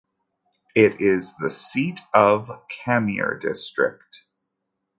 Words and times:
It 0.75 0.99
is 0.99 1.35
the 1.37 1.51
seat 1.51 1.99
of 2.11 2.49
Khamir 2.83 3.39
District. 3.39 4.25